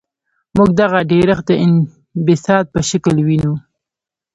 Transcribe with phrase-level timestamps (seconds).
[0.55, 3.53] موږ دغه ډیرښت د انبساط په شکل وینو.